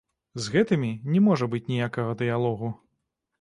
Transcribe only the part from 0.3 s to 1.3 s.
З гэтымі не